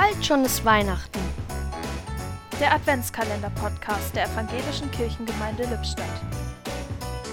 Bald 0.00 0.24
schon 0.24 0.44
ist 0.44 0.64
Weihnachten. 0.64 1.18
Der 2.60 2.72
Adventskalender-Podcast 2.72 4.14
der 4.14 4.26
Evangelischen 4.26 4.88
Kirchengemeinde 4.92 5.64
Lippstadt. 5.64 6.06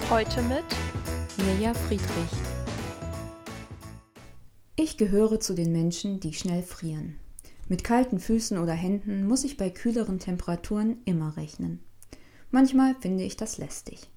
Heute 0.10 0.42
mit 0.42 0.64
Mirja 1.38 1.76
Friedrich. 1.76 2.32
Ich 4.76 4.98
gehöre 4.98 5.40
zu 5.40 5.54
den 5.54 5.72
Menschen, 5.72 6.20
die 6.20 6.34
schnell 6.34 6.64
frieren. 6.64 7.20
Mit 7.68 7.84
kalten 7.84 8.18
Füßen 8.18 8.58
oder 8.58 8.74
Händen 8.74 9.28
muss 9.28 9.44
ich 9.44 9.58
bei 9.58 9.70
kühleren 9.70 10.18
Temperaturen 10.18 11.04
immer 11.06 11.38
rechnen. 11.38 11.84
Manchmal 12.50 12.96
finde 13.00 13.26
ich 13.26 13.38
das 13.38 13.60
lästig. 13.60 14.10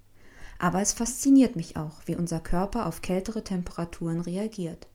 Aber 0.57 0.81
es 0.81 0.93
fasziniert 0.93 1.55
mich 1.55 1.77
auch, 1.77 2.01
wie 2.07 2.15
unser 2.15 2.39
Körper 2.39 2.87
auf 2.87 3.03
kältere 3.03 3.43
Temperaturen 3.43 4.21
reagiert. 4.21 4.87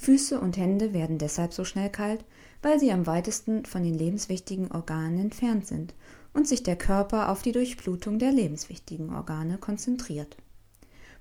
Füße 0.00 0.40
und 0.40 0.56
Hände 0.56 0.94
werden 0.94 1.18
deshalb 1.18 1.52
so 1.52 1.62
schnell 1.62 1.90
kalt, 1.90 2.24
weil 2.62 2.80
sie 2.80 2.90
am 2.90 3.06
weitesten 3.06 3.66
von 3.66 3.82
den 3.82 3.92
lebenswichtigen 3.92 4.72
Organen 4.72 5.18
entfernt 5.18 5.66
sind 5.66 5.92
und 6.32 6.48
sich 6.48 6.62
der 6.62 6.76
Körper 6.76 7.28
auf 7.28 7.42
die 7.42 7.52
Durchblutung 7.52 8.18
der 8.18 8.32
lebenswichtigen 8.32 9.14
Organe 9.14 9.58
konzentriert. 9.58 10.38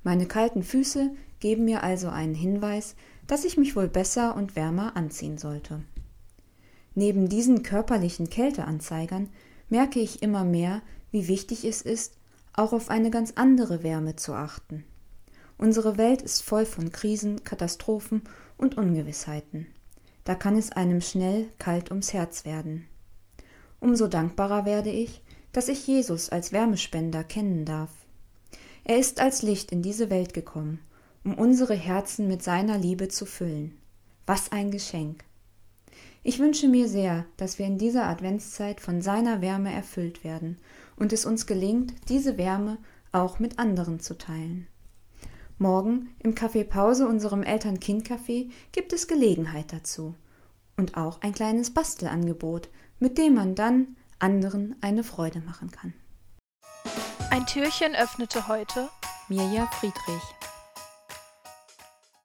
Meine 0.03 0.27
kalten 0.27 0.63
Füße 0.63 1.11
geben 1.41 1.65
mir 1.65 1.83
also 1.83 2.07
einen 2.07 2.35
Hinweis, 2.35 2.95
dass 3.27 3.43
ich 3.43 3.57
mich 3.57 3.75
wohl 3.75 3.89
besser 3.89 4.37
und 4.37 4.55
wärmer 4.55 4.95
anziehen 4.95 5.37
sollte. 5.37 5.81
Neben 6.95 7.27
diesen 7.27 7.63
körperlichen 7.63 8.29
Kälteanzeigern 8.29 9.27
merke 9.67 9.99
ich 9.99 10.23
immer 10.23 10.45
mehr, 10.45 10.81
wie 11.11 11.27
wichtig 11.27 11.65
es 11.65 11.81
ist, 11.81 12.13
auch 12.53 12.71
auf 12.71 12.89
eine 12.89 13.11
ganz 13.11 13.33
andere 13.35 13.83
Wärme 13.83 14.15
zu 14.15 14.31
achten. 14.31 14.85
Unsere 15.59 15.97
Welt 15.97 16.21
ist 16.21 16.41
voll 16.41 16.65
von 16.65 16.89
Krisen, 16.93 17.43
Katastrophen 17.43 18.21
und 18.57 18.77
Ungewissheiten. 18.77 19.67
Da 20.23 20.33
kann 20.33 20.57
es 20.57 20.71
einem 20.71 21.01
schnell 21.01 21.49
kalt 21.59 21.91
ums 21.91 22.13
Herz 22.13 22.45
werden. 22.45 22.85
Umso 23.81 24.07
dankbarer 24.07 24.63
werde 24.63 24.89
ich, 24.89 25.21
dass 25.51 25.67
ich 25.67 25.85
Jesus 25.85 26.29
als 26.29 26.53
Wärmespender 26.53 27.25
kennen 27.25 27.65
darf. 27.65 27.89
Er 28.85 28.99
ist 28.99 29.19
als 29.19 29.41
Licht 29.41 29.73
in 29.73 29.81
diese 29.81 30.09
Welt 30.09 30.33
gekommen, 30.33 30.79
um 31.25 31.33
unsere 31.33 31.75
Herzen 31.75 32.29
mit 32.29 32.41
seiner 32.41 32.77
Liebe 32.77 33.09
zu 33.09 33.25
füllen. 33.25 33.77
Was 34.25 34.53
ein 34.53 34.71
Geschenk. 34.71 35.25
Ich 36.23 36.39
wünsche 36.39 36.69
mir 36.69 36.87
sehr, 36.87 37.25
dass 37.35 37.59
wir 37.59 37.65
in 37.65 37.77
dieser 37.77 38.07
Adventszeit 38.07 38.79
von 38.79 39.01
seiner 39.01 39.41
Wärme 39.41 39.73
erfüllt 39.73 40.23
werden 40.23 40.57
und 40.95 41.11
es 41.11 41.25
uns 41.25 41.47
gelingt, 41.47 41.93
diese 42.07 42.37
Wärme 42.37 42.77
auch 43.11 43.39
mit 43.39 43.59
anderen 43.59 43.99
zu 43.99 44.17
teilen. 44.17 44.67
Morgen 45.61 46.15
im 46.19 46.35
Café 46.35 46.63
Pause, 46.63 47.05
unserem 47.05 47.43
Eltern-Kind-Café, 47.43 48.49
gibt 48.71 48.93
es 48.93 49.07
Gelegenheit 49.07 49.73
dazu. 49.73 50.15
Und 50.77 50.95
auch 50.95 51.19
ein 51.21 51.33
kleines 51.33 51.73
Bastelangebot, 51.73 52.69
mit 52.99 53.17
dem 53.17 53.35
man 53.35 53.55
dann 53.55 53.97
anderen 54.19 54.77
eine 54.79 55.03
Freude 55.03 55.41
machen 55.41 55.69
kann. 55.69 55.93
Ein 57.29 57.45
Türchen 57.45 57.93
öffnete 57.93 58.47
heute 58.47 58.87
Mirja 59.27 59.67
Friedrich. 59.67 60.38